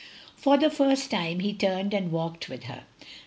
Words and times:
For 0.35 0.57
the 0.57 0.71
first 0.71 1.11
time, 1.11 1.41
he 1.41 1.53
turned 1.53 1.93
and 1.93 2.11
walked 2.11 2.49
with 2.49 2.63
her. 2.63 2.85